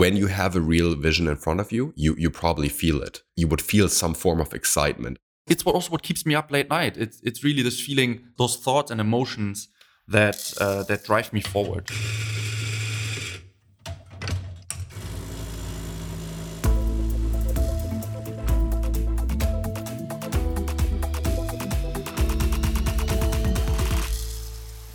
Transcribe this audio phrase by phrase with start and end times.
[0.00, 3.22] when you have a real vision in front of you, you you probably feel it.
[3.36, 5.18] You would feel some form of excitement.
[5.46, 6.96] It's what also what keeps me up late night.
[6.96, 9.68] It's it's really this feeling, those thoughts and emotions
[10.08, 11.90] that uh, that drive me forward.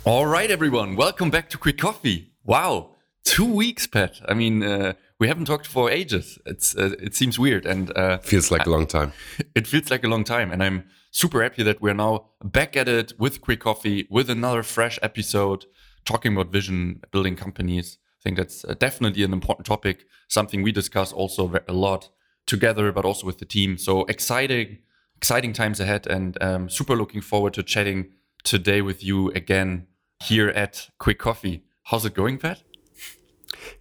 [0.04, 2.32] All right, everyone, welcome back to Quick Coffee.
[2.44, 2.95] Wow,
[3.36, 4.18] two weeks, Pat.
[4.26, 6.38] I mean, uh, we haven't talked for ages.
[6.46, 9.12] It's uh, it seems weird and uh, feels like a long time.
[9.54, 12.88] It feels like a long time, and I'm super happy that we're now back at
[12.88, 15.66] it with Quick Coffee with another fresh episode
[16.06, 17.98] talking about vision building companies.
[18.18, 22.08] I think that's uh, definitely an important topic, something we discuss also a lot
[22.46, 23.76] together, but also with the team.
[23.76, 24.78] So exciting,
[25.16, 28.12] exciting times ahead, and um, super looking forward to chatting
[28.44, 29.88] today with you again
[30.24, 31.64] here at Quick Coffee.
[31.90, 32.65] How's it going, Pat?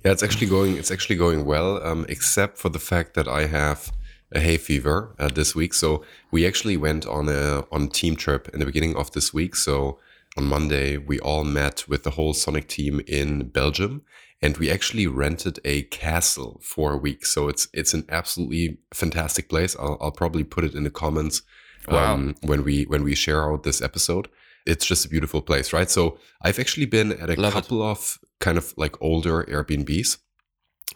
[0.04, 0.78] Yeah, it's actually going.
[0.78, 3.92] It's actually going well, um, except for the fact that I have
[4.32, 5.74] a hay fever uh, this week.
[5.74, 9.56] So we actually went on a on team trip in the beginning of this week.
[9.56, 10.00] So
[10.38, 14.02] on Monday we all met with the whole Sonic team in Belgium,
[14.42, 17.26] and we actually rented a castle for a week.
[17.26, 19.76] So it's it's an absolutely fantastic place.
[19.80, 21.42] I'll, I'll probably put it in the comments
[21.88, 24.28] um, when we when we share out this episode
[24.66, 25.90] it's just a beautiful place, right?
[25.90, 27.92] So I've actually been at a Love couple it.
[27.92, 30.18] of kind of like older Airbnbs.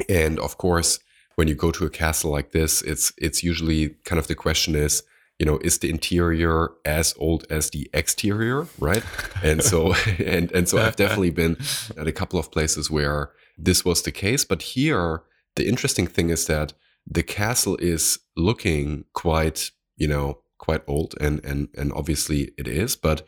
[0.07, 0.99] And of course,
[1.35, 4.75] when you go to a castle like this, it's it's usually kind of the question
[4.75, 5.03] is,
[5.37, 9.03] you know, is the interior as old as the exterior, right?
[9.43, 11.57] and so and and so I've definitely been
[11.97, 14.45] at a couple of places where this was the case.
[14.45, 15.23] But here,
[15.55, 16.73] the interesting thing is that
[17.05, 22.95] the castle is looking quite, you know, quite old and and and obviously it is,
[22.95, 23.25] but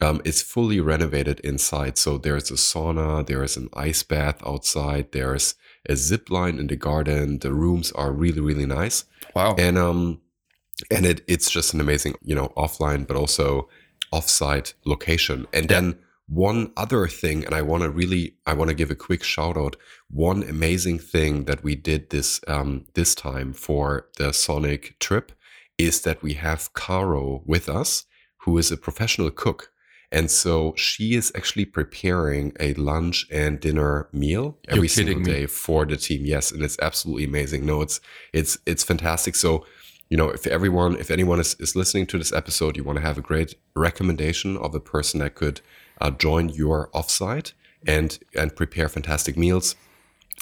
[0.00, 1.98] um, it's fully renovated inside.
[1.98, 5.54] So there's a sauna, there is an ice bath outside, there's
[5.88, 7.38] a zip line in the garden.
[7.38, 9.04] The rooms are really, really nice.
[9.34, 9.54] Wow.
[9.58, 10.20] And um,
[10.90, 13.68] and it it's just an amazing, you know, offline but also
[14.12, 15.46] offsite location.
[15.52, 15.80] And yeah.
[15.80, 15.98] then
[16.28, 19.56] one other thing, and I want to really, I want to give a quick shout
[19.56, 19.76] out.
[20.10, 25.32] One amazing thing that we did this um, this time for the Sonic trip
[25.78, 28.06] is that we have Caro with us,
[28.38, 29.70] who is a professional cook.
[30.12, 35.46] And so she is actually preparing a lunch and dinner meal every single day me.
[35.46, 36.24] for the team.
[36.24, 37.66] Yes, and it's absolutely amazing.
[37.66, 38.00] No, it's
[38.32, 39.34] it's it's fantastic.
[39.34, 39.66] So,
[40.08, 43.04] you know, if everyone, if anyone is, is listening to this episode, you want to
[43.04, 45.60] have a great recommendation of a person that could
[46.00, 47.52] uh, join your offsite
[47.86, 49.74] and and prepare fantastic meals.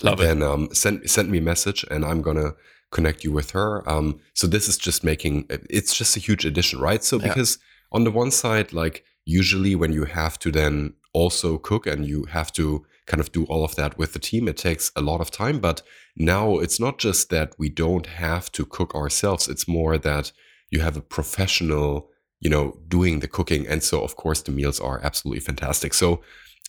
[0.02, 0.44] Love then, it.
[0.44, 2.54] um, send send me a message, and I'm gonna
[2.90, 3.88] connect you with her.
[3.88, 7.02] Um, so this is just making it's just a huge addition, right?
[7.02, 7.96] So because yeah.
[7.96, 12.24] on the one side, like usually when you have to then also cook and you
[12.24, 15.20] have to kind of do all of that with the team it takes a lot
[15.20, 15.60] of time.
[15.60, 15.82] But
[16.16, 20.32] now it's not just that we don't have to cook ourselves it's more that
[20.70, 23.66] you have a professional you know doing the cooking.
[23.66, 25.94] And so of course the meals are absolutely fantastic.
[25.94, 26.20] So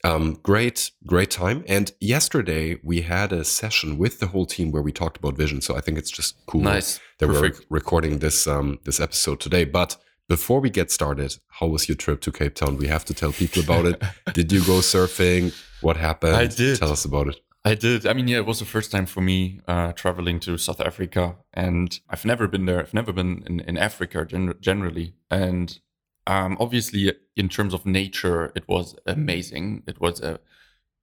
[0.03, 1.63] um, great great time.
[1.67, 5.61] And yesterday we had a session with the whole team where we talked about vision.
[5.61, 6.99] So i think it's just cool nice.
[7.19, 7.59] that Perfect.
[7.69, 9.65] we're recording this um, this episode today.
[9.65, 9.97] But
[10.27, 12.77] before we get started, how was your trip to Cape Town?
[12.77, 14.01] We have to tell people about it.
[14.33, 15.53] did you go surfing?
[15.81, 16.35] What happened?
[16.35, 16.79] I did.
[16.79, 17.39] Tell us about it.
[17.63, 18.05] I did.
[18.05, 21.37] I mean, yeah, it was the first time for me uh, traveling to South Africa,
[21.53, 22.79] and I've never been there.
[22.79, 25.79] I've never been in, in Africa gen- generally, and
[26.27, 29.83] um, obviously, in terms of nature, it was amazing.
[29.87, 30.39] It was a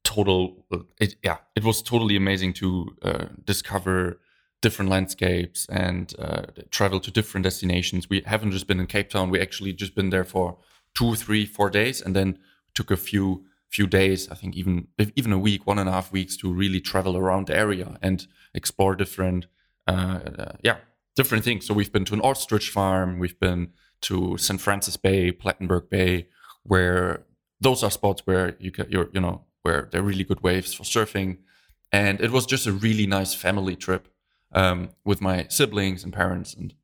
[0.05, 0.67] total,
[1.01, 4.21] it, yeah, it was totally amazing to uh, discover
[4.63, 8.09] different landscapes and uh, travel to different destinations.
[8.09, 9.29] We haven't just been in Cape Town.
[9.29, 10.57] We actually just been there for
[10.95, 12.39] two, three, four days, and then
[12.75, 14.31] took a few few days.
[14.31, 17.49] I think even even a week, one and a half weeks to really travel around
[17.49, 19.47] the area and explore different,
[19.87, 20.79] uh, uh, yeah,
[21.17, 21.67] different things.
[21.67, 23.19] So we've been to an ostrich farm.
[23.19, 24.61] We've been to St.
[24.61, 26.29] Francis Bay, Plettenberg Bay,
[26.63, 27.25] where
[27.61, 30.75] those are spots where you can, you're, you know, where there are really good waves
[30.75, 31.39] for surfing.
[31.93, 34.12] And it was just a really nice family trip
[34.53, 36.75] um, with my siblings and parents, and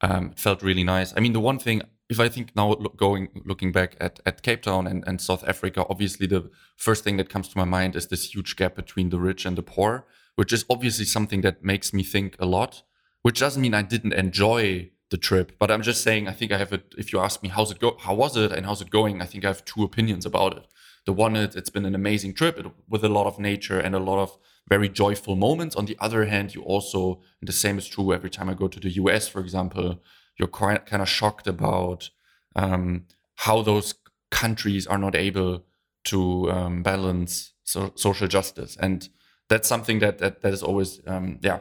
[0.00, 1.14] um, it felt really nice.
[1.16, 4.42] I mean, the one thing, if I think now look, going looking back at, at
[4.42, 7.96] Cape Town and, and South Africa, obviously the first thing that comes to my mind
[7.96, 11.64] is this huge gap between the rich and the poor, which is obviously something that
[11.64, 12.82] makes me think a lot.
[13.22, 16.58] Which doesn't mean I didn't enjoy the trip, but I'm just saying I think I
[16.58, 16.94] have it.
[16.98, 19.26] If you ask me how's it go, how was it, and how's it going, I
[19.26, 20.66] think I have two opinions about it.
[21.06, 22.54] The one is it's been an amazing trip
[22.88, 24.36] with a lot of nature and a lot of
[24.68, 25.76] very joyful moments.
[25.76, 28.68] On the other hand, you also, and the same is true every time I go
[28.68, 30.00] to the US, for example,
[30.38, 32.10] you're quite kind of shocked about
[32.56, 33.06] um,
[33.36, 33.94] how those
[34.30, 35.64] countries are not able
[36.04, 38.76] to um, balance so social justice.
[38.80, 39.08] And
[39.48, 41.60] that's something that that, that is always um, yeah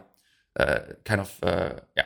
[0.59, 2.06] uh, kind of uh, yeah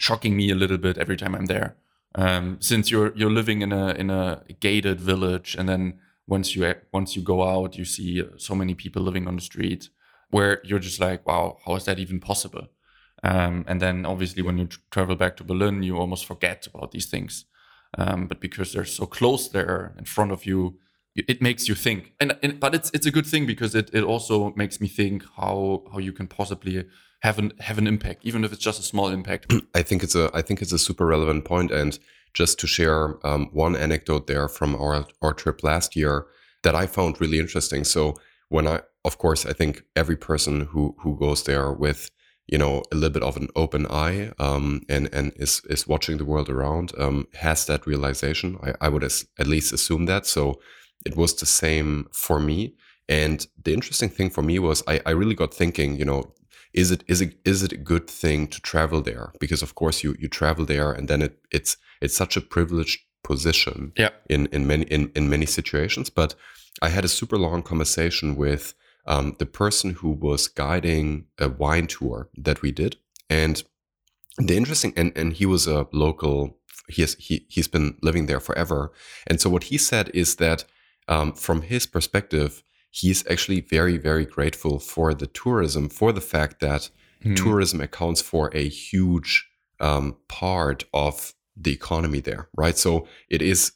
[0.00, 1.76] shocking me a little bit every time I'm there.
[2.14, 6.74] Um, since you're you're living in a in a gated village, and then once you
[6.92, 9.90] once you go out, you see so many people living on the street,
[10.30, 12.66] where you're just like, wow, how is that even possible?
[13.22, 17.06] Um, and then obviously when you travel back to Berlin, you almost forget about these
[17.06, 17.44] things.
[17.98, 20.78] Um, but because they're so close there in front of you,
[21.14, 22.14] it makes you think.
[22.20, 25.24] And, and, but it's it's a good thing because it, it also makes me think
[25.36, 26.86] how how you can possibly
[27.20, 29.52] have an have an impact, even if it's just a small impact.
[29.74, 31.70] I think it's a I think it's a super relevant point.
[31.70, 31.98] And
[32.32, 36.26] just to share um, one anecdote there from our our trip last year
[36.62, 37.84] that I found really interesting.
[37.84, 38.16] So
[38.48, 42.10] when I of course I think every person who who goes there with
[42.46, 46.18] you know a little bit of an open eye um, and and is is watching
[46.18, 48.58] the world around um, has that realization.
[48.62, 50.26] I, I would as, at least assume that.
[50.26, 50.60] So
[51.04, 52.74] it was the same for me.
[53.08, 56.32] And the interesting thing for me was I, I really got thinking, you know,
[56.72, 59.32] is it is it is it a good thing to travel there?
[59.40, 63.00] Because of course you you travel there and then it it's it's such a privileged
[63.22, 64.10] position yeah.
[64.28, 66.10] in in many in, in many situations.
[66.10, 66.34] But
[66.82, 68.74] I had a super long conversation with
[69.06, 72.96] um, the person who was guiding a wine tour that we did.
[73.28, 73.62] And
[74.38, 76.58] the interesting and, and he was a local
[76.88, 78.92] he has he he's been living there forever.
[79.26, 80.64] And so what he said is that
[81.08, 86.60] um, from his perspective, he's actually very, very grateful for the tourism, for the fact
[86.60, 86.90] that
[87.24, 87.36] mm.
[87.36, 89.48] tourism accounts for a huge
[89.78, 92.76] um, part of the economy there, right?
[92.76, 93.72] So it is,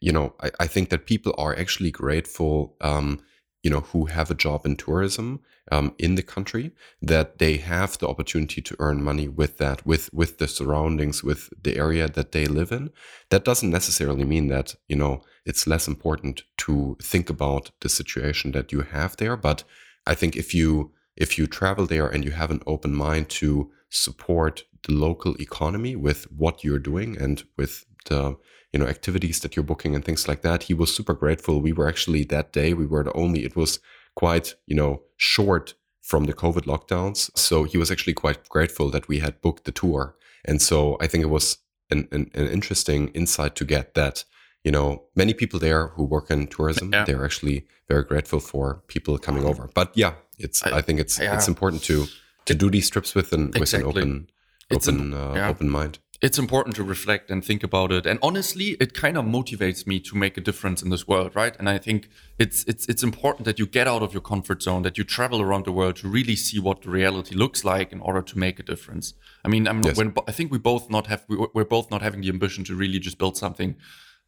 [0.00, 3.20] you know, I, I think that people are actually grateful um,
[3.66, 5.26] you know who have a job in tourism
[5.74, 6.66] um, in the country
[7.12, 11.42] that they have the opportunity to earn money with that with with the surroundings with
[11.64, 12.84] the area that they live in.
[13.30, 15.14] That doesn't necessarily mean that you know
[15.46, 19.62] it's less important to think about the situation that you have there but
[20.06, 23.70] i think if you if you travel there and you have an open mind to
[23.88, 28.36] support the local economy with what you're doing and with the
[28.72, 31.72] you know activities that you're booking and things like that he was super grateful we
[31.72, 33.78] were actually that day we were the only it was
[34.14, 39.08] quite you know short from the covid lockdowns so he was actually quite grateful that
[39.08, 41.58] we had booked the tour and so i think it was
[41.90, 44.24] an, an, an interesting insight to get that
[44.64, 47.04] you know many people there who work in tourism yeah.
[47.04, 51.18] they're actually very grateful for people coming over but yeah it's i, I think it's
[51.18, 51.34] yeah.
[51.34, 52.06] it's important to
[52.46, 53.86] to do these trips with an exactly.
[53.86, 54.30] with an open
[54.70, 55.48] open uh, yeah.
[55.48, 58.06] open mind it's important to reflect and think about it.
[58.06, 61.54] And honestly it kind of motivates me to make a difference in this world right?
[61.58, 62.08] And i think
[62.38, 65.40] it's it's it's important that you get out of your comfort zone that you travel
[65.40, 68.58] around the world to really see what the reality looks like in order to make
[68.58, 69.14] a difference.
[69.44, 69.96] I mean i'm yes.
[69.96, 72.98] when i think we both not have we're both not having the ambition to really
[72.98, 73.76] just build something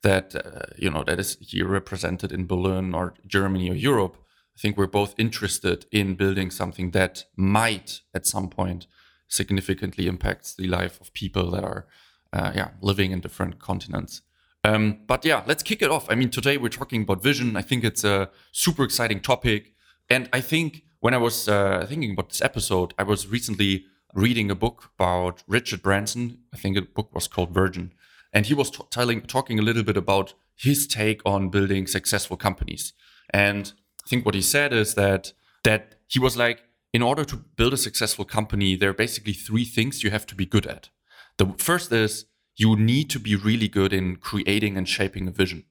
[0.03, 4.17] that uh, you know that is here represented in berlin or germany or europe.
[4.57, 8.89] I think we're both interested in building something that might at some point
[9.29, 11.87] significantly impacts the life of people that are
[12.33, 14.23] uh, yeah living in different continents.
[14.65, 16.11] Um, but yeah, let's kick it off.
[16.11, 17.57] I mean, today we're talking about vision.
[17.57, 19.75] I think it's a super exciting topic,
[20.11, 23.85] and I think when I was uh, thinking about this episode, I was recently
[24.15, 26.39] reading a book about Richard Branson.
[26.53, 27.93] I think the book was called Virgin,
[28.33, 32.37] and he was t- telling talking a little bit about his take on building successful
[32.37, 32.93] companies.
[33.31, 33.73] And
[34.05, 35.33] I think what he said is that
[35.63, 39.65] that he was like in order to build a successful company, there are basically three
[39.65, 40.89] things you have to be good at.
[41.37, 42.27] The first is
[42.57, 45.65] you need to be really good in creating and shaping a vision.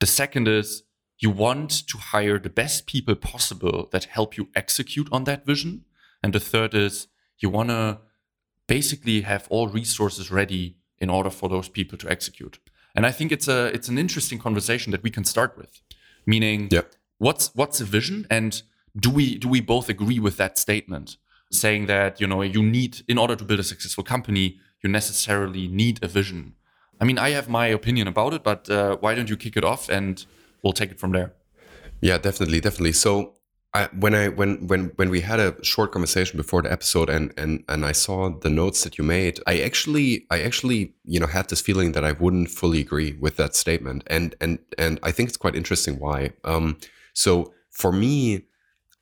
[0.00, 0.84] The second is
[1.18, 5.84] you want to hire the best people possible that help you execute on that vision.
[6.22, 7.98] And the third is you want to
[8.66, 12.58] basically have all resources ready in order for those people to execute.
[12.94, 15.80] And I think it's a it's an interesting conversation that we can start with.
[16.26, 16.82] Meaning, yeah.
[17.18, 18.62] what's what's a vision and
[18.96, 21.16] do we do we both agree with that statement
[21.50, 25.68] saying that you know you need in order to build a successful company you necessarily
[25.68, 26.54] need a vision?
[27.00, 29.64] I mean i have my opinion about it but uh, why don't you kick it
[29.64, 30.24] off and
[30.62, 31.32] we'll take it from there?
[32.00, 32.92] Yeah definitely definitely.
[32.92, 33.34] So
[33.74, 37.32] I, when I when when when we had a short conversation before the episode and
[37.38, 41.26] and and I saw the notes that you made, I actually I actually you know
[41.26, 45.10] had this feeling that I wouldn't fully agree with that statement, and and and I
[45.10, 46.32] think it's quite interesting why.
[46.44, 46.76] Um,
[47.14, 48.42] so for me,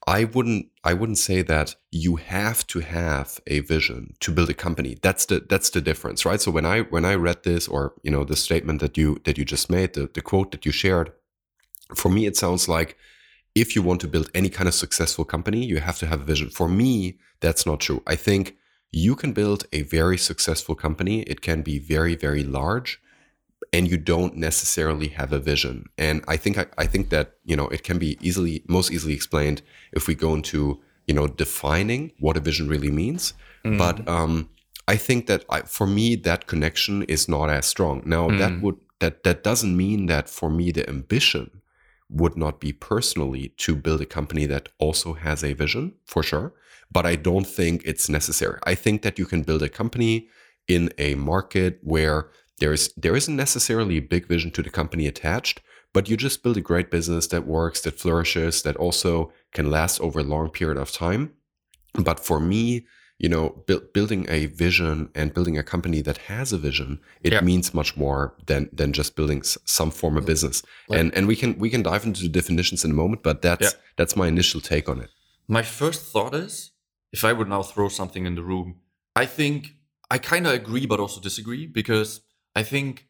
[0.06, 4.54] I wouldn't I wouldn't say that you have to have a vision to build a
[4.54, 4.96] company.
[5.02, 6.40] That's the that's the difference, right?
[6.40, 9.36] So when I when I read this or you know the statement that you that
[9.36, 11.12] you just made, the, the quote that you shared,
[11.94, 12.96] for me it sounds like
[13.54, 16.24] if you want to build any kind of successful company, you have to have a
[16.24, 16.50] vision.
[16.50, 18.02] For me, that's not true.
[18.06, 18.56] I think
[18.92, 21.22] you can build a very successful company.
[21.22, 23.00] It can be very, very large
[23.72, 25.86] and you don't necessarily have a vision.
[25.96, 29.14] And I think I, I think that you know it can be easily most easily
[29.14, 29.62] explained
[29.92, 33.34] if we go into you know, defining what a vision really means.
[33.64, 33.78] Mm.
[33.78, 34.48] But um,
[34.86, 38.04] I think that I, for me, that connection is not as strong.
[38.06, 38.38] Now, mm.
[38.38, 41.62] that would that that doesn't mean that for me the ambition
[42.08, 46.52] would not be personally to build a company that also has a vision for sure
[46.92, 50.28] but i don't think it's necessary i think that you can build a company
[50.68, 52.28] in a market where
[52.60, 55.60] there's there isn't necessarily a big vision to the company attached
[55.92, 60.00] but you just build a great business that works that flourishes that also can last
[60.00, 61.32] over a long period of time
[61.94, 62.86] but for me
[63.18, 67.32] you know bu- building a vision and building a company that has a vision it
[67.32, 67.40] yeah.
[67.40, 70.28] means much more than than just building s- some form of mm.
[70.28, 73.22] business like, and and we can we can dive into the definitions in a moment
[73.22, 73.80] but that's yeah.
[73.96, 75.10] that's my initial take on it
[75.48, 76.72] my first thought is
[77.12, 78.80] if i would now throw something in the room
[79.14, 79.74] i think
[80.10, 82.20] i kind of agree but also disagree because
[82.54, 83.06] I think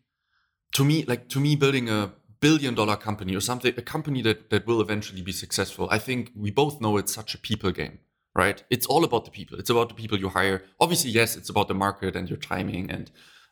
[0.72, 4.50] to me, like to me, building a billion dollar company or something, a company that,
[4.50, 7.98] that will eventually be successful, I think we both know it's such a people game,
[8.34, 8.62] right?
[8.70, 9.58] It's all about the people.
[9.58, 10.62] It's about the people you hire.
[10.78, 13.10] Obviously, yes, it's about the market and your timing and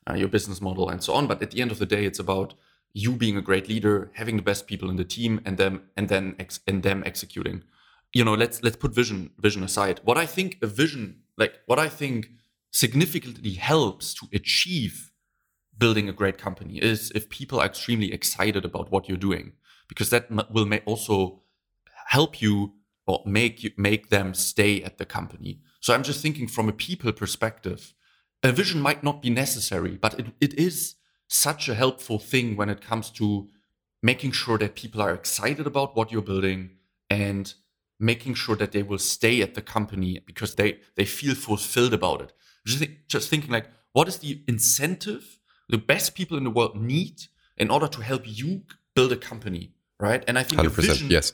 [0.08, 1.26] uh, your business model and so on.
[1.26, 2.54] But at the end of the day, it's about
[2.94, 6.08] you being a great leader, having the best people in the team, and them and
[6.08, 7.64] then ex- and them executing.
[8.14, 10.00] You know, let's let's put vision vision aside.
[10.04, 12.30] What I think a vision, like what I think
[12.70, 15.07] significantly helps to achieve
[15.78, 19.52] building a great company is if people are extremely excited about what you're doing
[19.88, 21.42] because that will also
[22.08, 22.72] help you
[23.06, 25.60] or make you make them stay at the company.
[25.80, 27.94] So i'm just thinking from a people perspective
[28.42, 30.96] a vision might not be necessary but it, it is
[31.28, 33.48] such a helpful thing when it comes to
[34.02, 36.70] making sure that people are excited about what you're building
[37.10, 37.54] and
[37.98, 42.22] making sure that they will stay at the company because they they feel fulfilled about
[42.22, 42.32] it.
[42.66, 47.24] Just, just thinking like what is the incentive the best people in the world need
[47.56, 48.62] in order to help you
[48.94, 50.24] build a company, right?
[50.26, 51.32] And I think a vision, yes.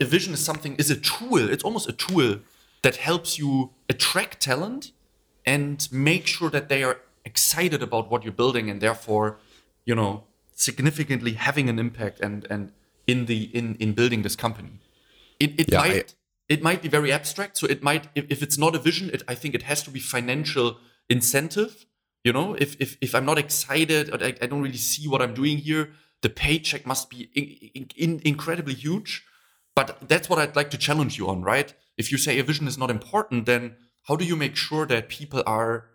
[0.00, 1.50] a vision is something is a tool.
[1.50, 2.40] It's almost a tool
[2.82, 4.92] that helps you attract talent
[5.44, 9.38] and make sure that they are excited about what you're building and therefore,
[9.84, 10.24] you know,
[10.54, 12.72] significantly having an impact and and
[13.06, 14.80] in the in in building this company.
[15.40, 17.58] It it yeah, might I, it might be very abstract.
[17.58, 19.90] So it might if, if it's not a vision, it, I think it has to
[19.90, 21.84] be financial incentive
[22.24, 25.20] you know, if if if I'm not excited or I, I don't really see what
[25.22, 25.90] I'm doing here,
[26.22, 29.24] the paycheck must be in, in, incredibly huge.
[29.76, 31.74] But that's what I'd like to challenge you on, right?
[31.98, 35.08] If you say a vision is not important, then how do you make sure that
[35.08, 35.90] people are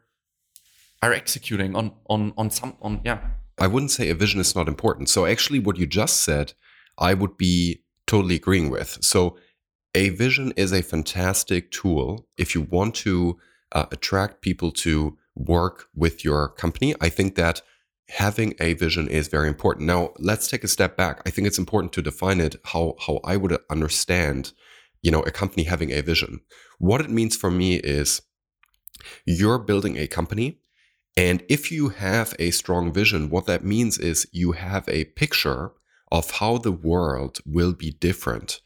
[1.01, 3.19] are executing on on on some on yeah?
[3.57, 5.09] I wouldn't say a vision is not important.
[5.09, 6.53] So actually, what you just said,
[6.97, 8.99] I would be totally agreeing with.
[9.01, 9.37] So
[9.95, 13.39] a vision is a fantastic tool if you want to
[13.71, 16.93] uh, attract people to work with your company.
[17.01, 17.61] I think that
[18.09, 19.87] having a vision is very important.
[19.87, 21.21] Now, let's take a step back.
[21.25, 24.51] I think it's important to define it how how I would understand,
[25.01, 26.41] you know, a company having a vision.
[26.79, 28.21] What it means for me is
[29.25, 30.59] you're building a company
[31.15, 35.71] and if you have a strong vision, what that means is you have a picture
[36.11, 38.61] of how the world will be different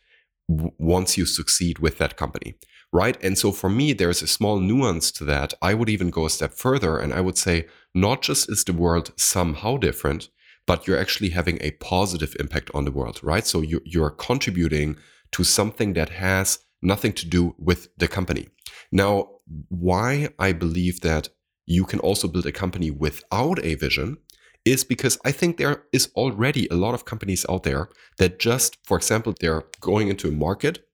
[0.47, 2.55] once you succeed with that company
[2.93, 3.17] right?
[3.23, 5.55] And so for me, there's a small nuance to that.
[5.61, 8.71] I would even go a step further and I would say, not just is the
[8.71, 10.29] world somehow different,
[10.67, 13.45] but you're actually having a positive impact on the world, right?
[13.45, 14.95] So you're, you're contributing
[15.31, 18.49] to something that has nothing to do with the company.
[18.91, 19.29] Now,
[19.69, 21.29] why I believe that
[21.65, 24.17] you can also build a company without a vision
[24.65, 28.77] is because I think there is already a lot of companies out there that just,
[28.85, 30.85] for example, they're going into a market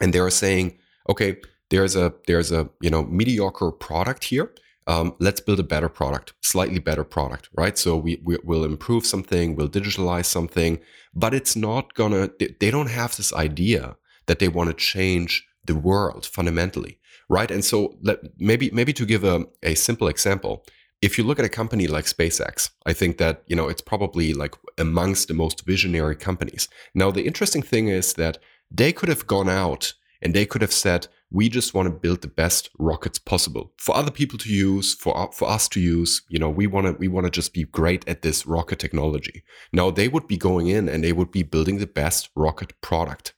[0.00, 0.78] and they are saying,
[1.08, 1.36] okay,
[1.70, 4.52] there's a there's a you know mediocre product here.
[4.88, 7.76] Um, let's build a better product, slightly better product, right?
[7.76, 10.78] So we, we will improve something, we'll digitalize something,
[11.12, 12.30] but it's not gonna.
[12.38, 13.96] They don't have this idea
[14.26, 17.50] that they want to change the world fundamentally, right?
[17.50, 20.64] And so let, maybe maybe to give a, a simple example,
[21.02, 24.34] if you look at a company like SpaceX, I think that you know it's probably
[24.34, 26.68] like amongst the most visionary companies.
[26.94, 28.38] Now the interesting thing is that
[28.70, 32.22] they could have gone out and they could have said, we just want to build
[32.22, 36.22] the best rockets possible for other people to use, for for us to use.
[36.28, 39.42] You know, we want to we want to just be great at this rocket technology.
[39.72, 43.34] Now they would be going in and they would be building the best rocket product.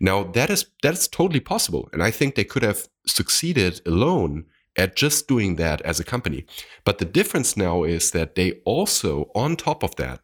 [0.00, 4.46] Now that is that is totally possible, and I think they could have succeeded alone
[4.76, 6.46] at just doing that as a company.
[6.84, 10.20] But the difference now is that they also, on top of that,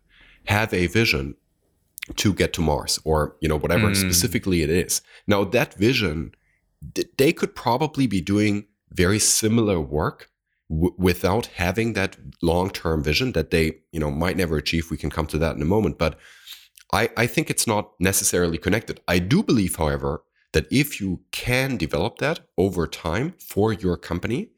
[0.46, 1.34] have a vision
[2.16, 3.96] to get to Mars or you know whatever mm.
[3.96, 5.02] specifically it is.
[5.26, 6.32] Now that vision,
[7.16, 10.30] they could probably be doing very similar work
[10.70, 14.90] w- without having that long-term vision that they you know might never achieve.
[14.90, 16.18] We can come to that in a moment, but
[16.92, 19.00] I, I think it's not necessarily connected.
[19.06, 20.22] I do believe, however,
[20.52, 24.50] that if you can develop that over time for your company,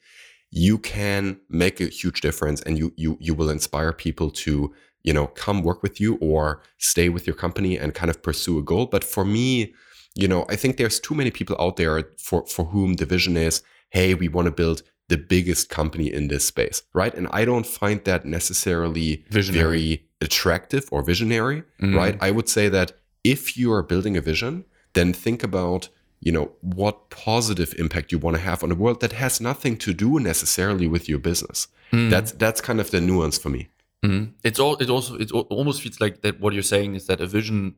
[0.51, 5.13] you can make a huge difference and you you you will inspire people to you
[5.13, 8.63] know come work with you or stay with your company and kind of pursue a
[8.63, 9.73] goal but for me
[10.15, 13.37] you know i think there's too many people out there for for whom the vision
[13.37, 17.45] is hey we want to build the biggest company in this space right and i
[17.45, 19.63] don't find that necessarily Visionary.
[19.65, 21.97] very attractive or visionary Mhm.
[21.97, 22.93] right i would say that
[23.25, 25.89] if you are building a vision then think about
[26.21, 29.77] you know what positive impact you want to have on the world that has nothing
[29.79, 32.09] to do necessarily with your business Mm.
[32.09, 33.63] that's that's kind of the nuance for me
[34.05, 34.33] Mhm.
[34.45, 34.77] It's all.
[34.77, 35.17] It also.
[35.17, 36.41] It almost feels like that.
[36.41, 37.75] What you're saying is that a vision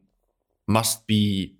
[0.68, 1.56] must be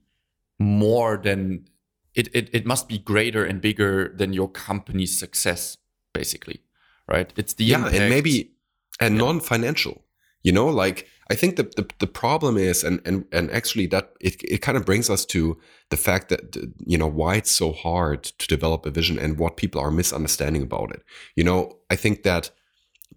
[0.59, 1.67] more than
[2.15, 2.29] it.
[2.35, 5.77] It, it must be greater and bigger than your company's success,
[6.15, 6.61] basically,
[7.09, 7.33] right?
[7.37, 7.97] It's the yeah impact.
[7.97, 8.53] and maybe
[9.01, 9.25] and Yeah.
[9.25, 10.05] non-financial
[10.45, 14.13] you know like i think the, the the problem is and and and actually that
[14.21, 15.57] it, it kind of brings us to
[15.89, 19.57] the fact that you know why it's so hard to develop a vision and what
[19.57, 21.03] people are misunderstanding about it
[21.37, 22.51] you know i think that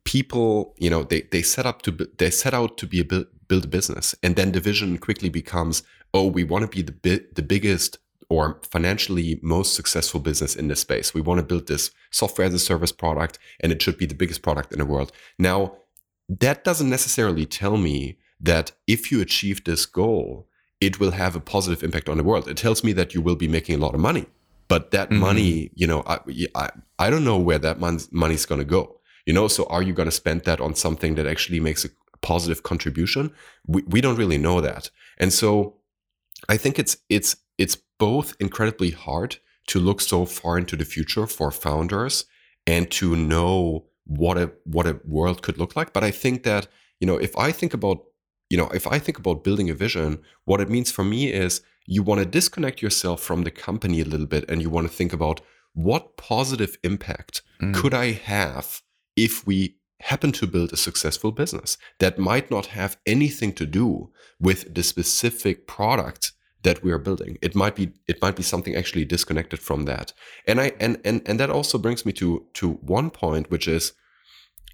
[0.06, 3.26] people you know they they set up to they set out to be a bu-
[3.48, 5.84] build a business and then the vision quickly becomes
[6.14, 7.98] oh we want to be the bi- the biggest
[8.30, 11.14] or financially most successful business in this space.
[11.14, 14.16] We want to build this software as a service product and it should be the
[14.16, 15.12] biggest product in the world.
[15.38, 15.76] Now
[16.28, 20.48] that doesn't necessarily tell me that if you achieve this goal
[20.82, 22.48] it will have a positive impact on the world.
[22.48, 24.26] It tells me that you will be making a lot of money
[24.68, 25.20] but that Mhm.
[25.20, 26.20] money you know I,
[26.56, 28.95] I i don't know where that mon- money's going to go
[29.26, 31.90] you know so are you going to spend that on something that actually makes a
[32.22, 33.32] positive contribution?
[33.68, 34.90] We, we don't really know that.
[35.18, 35.50] And so
[36.50, 41.26] i think it's it's it's both incredibly hard to look so far into the future
[41.28, 42.26] for founders
[42.68, 45.92] and to know what a what a world could look like.
[45.94, 46.68] But i think that
[47.00, 47.98] you know if i think about
[48.52, 51.62] you know if i think about building a vision what it means for me is
[51.88, 54.94] you want to disconnect yourself from the company a little bit and you want to
[55.00, 55.42] think about
[55.74, 57.74] what positive impact Mm.
[57.74, 58.82] could I have
[59.16, 64.10] if we happen to build a successful business that might not have anything to do
[64.40, 67.38] with the specific product that we are building.
[67.42, 70.14] It might be it might be something actually disconnected from that.
[70.48, 73.94] And i and and, and that also brings me to to one point which is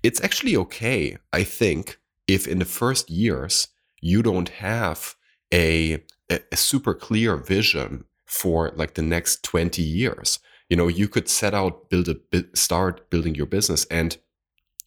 [0.04, 3.67] it's actually okay i think if in the first years
[4.01, 5.15] you don't have
[5.54, 10.39] a a, a super clear vision for like the next 20 years.
[10.69, 12.15] You know you could set out build a
[12.56, 14.17] start building your business and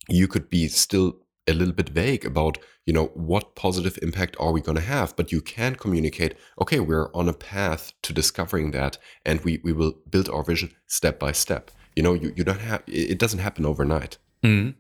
[0.08, 4.52] you could be still a little bit vague about you know what positive impact are
[4.52, 8.70] we going to have but you can communicate okay we're on a path to discovering
[8.70, 12.44] that and we we will build our vision step by step you know you, you
[12.44, 14.74] don't have it doesn't happen overnight Mhm.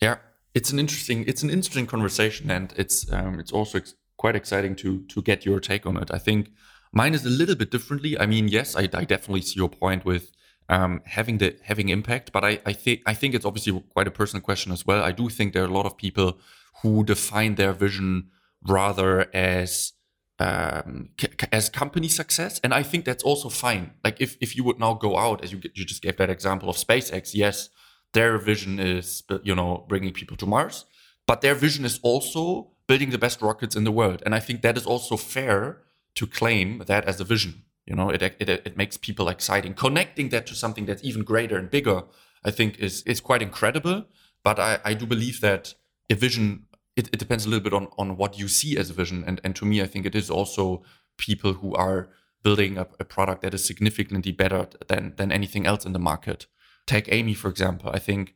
[0.00, 0.16] Yeah,
[0.54, 4.74] it's an interesting it's an interesting conversation, and it's um, it's also ex- quite exciting
[4.76, 6.10] to to get your take on it.
[6.10, 6.50] I think
[6.92, 8.18] mine is a little bit differently.
[8.18, 10.32] I mean, yes, I, I definitely see your point with
[10.72, 14.10] um, having the having impact, but I I think I think it's obviously quite a
[14.20, 15.02] personal question as well.
[15.10, 16.38] I do think there are a lot of people
[16.80, 18.30] who define their vision
[18.66, 19.92] rather as
[20.38, 23.84] um, c- as company success, and I think that's also fine.
[24.06, 26.68] Like if if you would now go out, as you you just gave that example
[26.70, 27.68] of SpaceX, yes,
[28.14, 30.86] their vision is you know bringing people to Mars,
[31.26, 34.62] but their vision is also building the best rockets in the world, and I think
[34.62, 35.82] that is also fair
[36.14, 37.52] to claim that as a vision.
[37.86, 39.74] You know, it it, it makes people exciting.
[39.74, 42.04] Connecting that to something that's even greater and bigger,
[42.44, 44.06] I think is is quite incredible.
[44.44, 45.74] But I, I do believe that
[46.10, 46.66] a vision
[46.96, 49.40] it, it depends a little bit on on what you see as a vision, and
[49.42, 50.82] and to me, I think it is also
[51.16, 52.10] people who are
[52.42, 56.46] building up a product that is significantly better than than anything else in the market.
[56.86, 57.90] Take Amie for example.
[57.92, 58.34] I think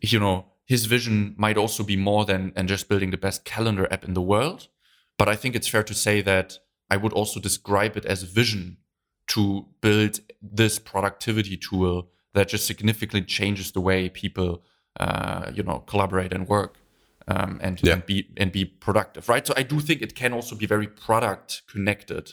[0.00, 3.86] you know his vision might also be more than than just building the best calendar
[3.92, 4.68] app in the world.
[5.18, 6.58] But I think it's fair to say that
[6.94, 8.62] I would also describe it as a vision
[9.34, 9.42] to
[9.80, 10.14] build
[10.58, 11.94] this productivity tool
[12.34, 14.50] that just significantly changes the way people,
[15.04, 16.72] uh, you know, collaborate and work
[17.34, 17.94] um, and, Yeah.
[17.94, 19.46] and be and be productive, right?
[19.46, 22.24] So I do think it can also be very product connected.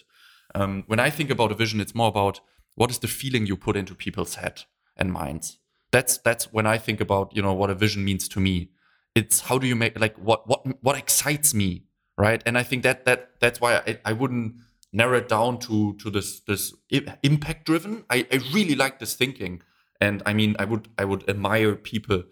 [0.54, 2.42] Um, when I think about a vision, it's more about
[2.76, 4.66] what is the feeling you put into people's head
[4.98, 5.60] and minds.
[5.92, 8.70] That's that's when I think about you know what a vision means to me.
[9.16, 11.70] It's how do you make like what what what excites me,
[12.18, 12.42] right?
[12.46, 14.56] And I think that that that's why I, I wouldn't
[14.94, 16.74] narrow it down to to this this
[17.24, 18.06] impact driven.
[18.10, 19.62] I, I really like this thinking,
[20.00, 22.24] and I mean I would I would admire people.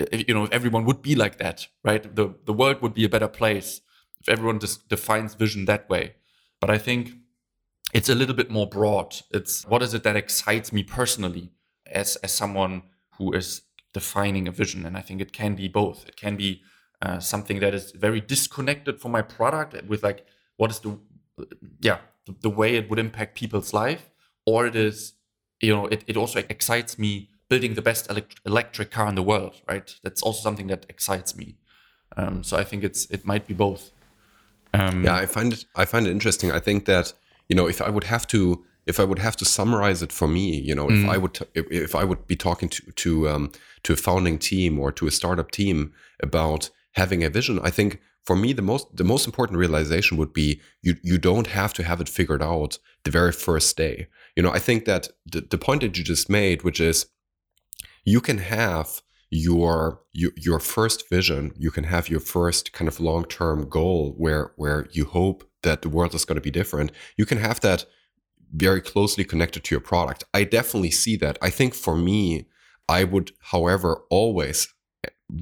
[0.00, 2.14] Eh, eh, you know, if everyone would be like that, right?
[2.14, 3.80] The the world would be a better place
[4.20, 6.14] if everyone just defines vision that way.
[6.60, 7.12] But I think
[7.94, 9.16] it's a little bit more broad.
[9.30, 11.52] It's what is it that excites me personally
[11.86, 12.82] as as someone
[13.18, 13.62] who is
[13.92, 16.06] defining a vision, and I think it can be both.
[16.06, 16.62] It can be
[17.02, 20.98] uh, something that is very disconnected from my product with like what is the
[21.80, 24.10] yeah the, the way it would impact people's life,
[24.46, 25.14] or it is,
[25.60, 29.22] you know, it, it also excites me building the best elect- electric car in the
[29.22, 29.94] world, right?
[30.02, 31.56] That's also something that excites me.
[32.16, 33.90] Um, so I think it's it might be both.
[34.72, 36.52] Um, yeah, I find it I find it interesting.
[36.52, 37.12] I think that
[37.48, 40.26] you know if I would have to if I would have to summarize it for
[40.26, 41.04] me, you know, mm.
[41.04, 43.52] if I would if, if, I would be talking to to um,
[43.84, 48.00] to a founding team or to a startup team about having a vision, I think
[48.24, 51.82] for me the most the most important realization would be you you don't have to
[51.82, 54.08] have it figured out the very first day.
[54.36, 57.06] You know, I think that the, the point that you just made, which is
[58.04, 62.98] you can have your, your your first vision you can have your first kind of
[62.98, 66.90] long-term goal where where you hope that the world is going to be different.
[67.16, 67.84] You can have that
[68.52, 70.24] very closely connected to your product.
[70.34, 71.38] I definitely see that.
[71.40, 72.46] I think for me
[72.88, 74.66] i would however always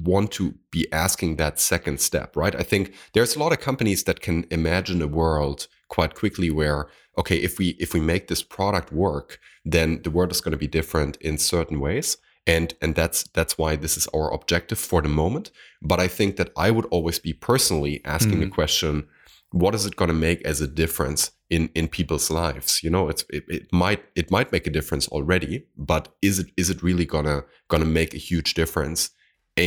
[0.03, 2.55] want to be asking that second step right?
[2.55, 6.87] I think there's a lot of companies that can imagine a world quite quickly where
[7.17, 10.57] okay if we if we make this product work then the world is going to
[10.57, 12.17] be different in certain ways.
[12.47, 15.51] And and that's that's why this is our objective for the moment.
[15.81, 18.41] But i think that i would always be personally asking mm.
[18.41, 19.07] the question
[19.51, 22.83] what is it going to make as a difference in in people's lives?
[22.83, 26.47] You know it's it, it might it might make a difference already but is it
[26.57, 29.11] is it really gonna gonna make a huge difference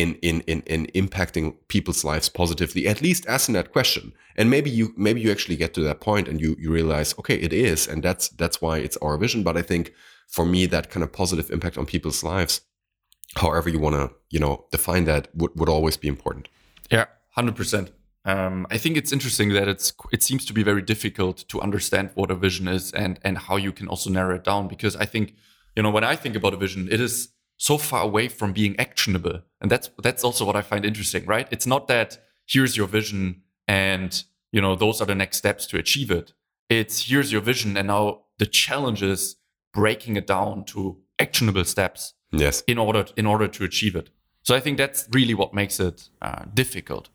[0.00, 4.70] in in in, in impacting people's lives positively at least asking that question and maybe
[4.70, 7.86] you maybe you actually get to that point and you you realize okay it is
[7.86, 9.42] and that's that's why it's our vision.
[9.42, 9.92] But i think
[10.28, 12.62] for me that kind of positive impact on people's lives
[13.36, 16.48] however you want to you know define that would, would always be important.
[16.90, 17.90] Yeah 100%
[18.24, 22.10] um, i think it's interesting that it's it seems to be very difficult to understand
[22.14, 25.06] what a vision is and and how you can also narrow it down because i
[25.06, 25.34] think
[25.74, 27.31] you know when i think about a vision it is
[27.62, 29.40] so far away from being actionable.
[29.60, 31.46] And that's that's also what i find interesting right?
[31.52, 34.10] It's not that here's your vision and
[34.50, 36.32] you know those are the next steps to achieve it.
[36.68, 38.04] It's here's your vision and now
[38.38, 39.36] the challenge is
[39.72, 42.64] breaking it down to actionable steps yes.
[42.66, 44.10] in order in order to achieve it.
[44.42, 47.10] So i think that's really what makes it uh, difficult.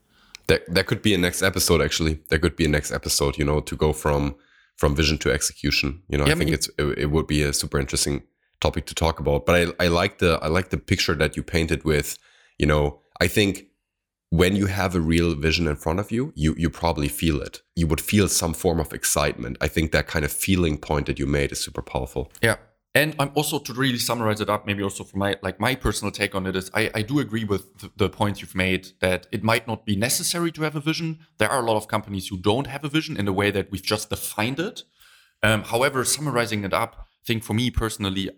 [0.47, 2.13] That that could be a next episode actually.
[2.29, 4.35] There could be a next episode you know to go from
[4.77, 5.89] from vision to execution.
[6.07, 8.23] You know yeah, i think it's it, it, would be a super interesting
[8.59, 11.43] topic to talk about but i i like the i like the picture that you
[11.43, 12.17] painted with
[12.57, 13.67] you know i think
[14.29, 17.61] when you have a real vision in front of you, you you probably feel it.
[17.75, 19.57] You would feel some form of excitement.
[19.61, 22.31] I think that kind of feeling point that you made is super powerful.
[22.41, 22.57] Yeah,
[22.93, 26.11] and I'm also to really summarize it up, maybe also for my like my personal
[26.11, 29.27] take on it is I, I do agree with the, the points you've made that
[29.31, 31.19] it might not be necessary to have a vision.
[31.37, 33.71] There are a lot of companies who don't have a vision in the way that
[33.71, 34.83] we've just defined it.
[35.43, 38.31] Um, however, summarizing it up, I think for me personally,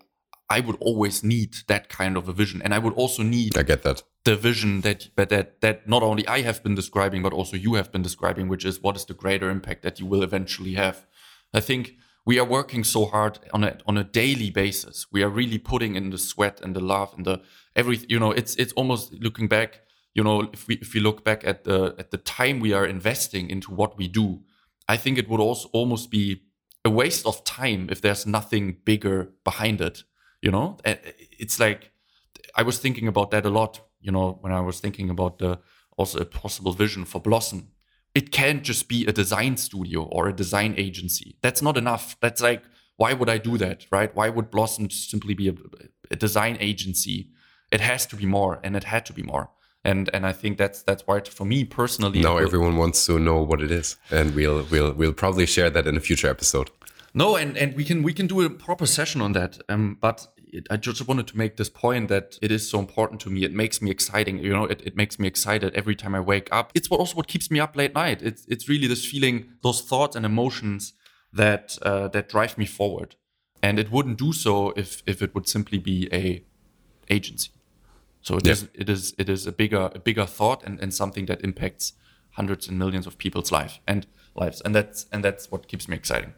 [0.50, 3.64] I would always need that kind of a vision, and I would also need I
[3.64, 7.56] get that the vision that that that not only I have been describing, but also
[7.56, 10.74] you have been describing, which is what is the greater impact that you will eventually
[10.74, 11.06] have.
[11.54, 11.94] I think
[12.26, 15.08] we are working so hard on a on a daily basis.
[15.12, 17.42] We are really putting in the sweat and the love and the
[17.76, 19.82] every you know it's it's almost looking back.
[20.14, 22.86] You know, if we if we look back at the at the time we are
[22.86, 24.42] investing into what we do,
[24.88, 26.42] I think it would also almost be
[26.84, 30.04] a waste of time if there's nothing bigger behind it.
[30.42, 31.92] You know, it's like
[32.56, 33.82] I was thinking about that a lot.
[34.02, 35.60] You know, when I was thinking about the
[35.98, 37.72] also a possible vision for Blossom
[38.16, 41.36] it can't just be a design studio or a design agency.
[41.42, 42.18] That's not enough.
[42.22, 42.64] That's like,
[42.98, 44.14] why would I do that, right?
[44.16, 45.56] Why would Blossom simply be a,
[46.12, 47.30] a design agency?
[47.72, 49.52] It has to be more, and it had to be more.
[49.86, 52.20] And and I think that's that's why for me personally.
[52.20, 55.88] Now everyone wants to know what it is, and we'll we'll we'll probably share that
[55.88, 56.70] in a future episode.
[57.14, 59.60] No, and and we can we can do a proper session on that.
[59.68, 63.22] Um, but it, I just wanted to make this point that it is so important
[63.22, 63.44] to me.
[63.44, 64.40] It makes me exciting.
[64.40, 66.72] You know, it, it makes me excited every time I wake up.
[66.76, 68.22] It's what also what keeps me up late night.
[68.22, 70.94] It's it's really this feeling, those thoughts and emotions
[71.34, 73.16] that uh, that drive me forward.
[73.62, 76.44] And it wouldn't do so if if it would simply be a
[77.10, 77.52] agency.
[78.22, 78.54] So it yeah.
[78.54, 81.94] is, it is it is a bigger a bigger thought and, and something that impacts
[82.32, 84.62] hundreds and millions of people's life and lives.
[84.62, 86.34] And that's and that's what keeps me exciting.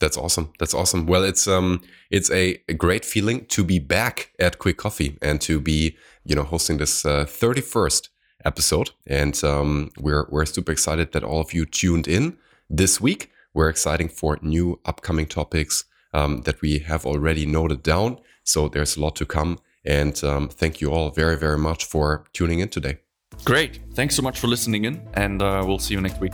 [0.00, 0.52] That's awesome.
[0.58, 1.06] That's awesome.
[1.06, 5.60] Well, it's um, it's a, great feeling to be back at Quick Coffee and to
[5.60, 8.08] be, you know, hosting this uh, first
[8.44, 8.90] episode.
[9.06, 12.38] And um, we're we're super excited that all of you tuned in
[12.70, 13.30] this week.
[13.52, 15.84] We're excited for new upcoming topics
[16.14, 18.20] um, that we have already noted down.
[18.42, 19.58] So there's a lot to come.
[19.84, 22.98] And um, thank you all very very much for tuning in today.
[23.44, 23.80] Great.
[23.94, 26.32] Thanks so much for listening in, and uh, we'll see you next week.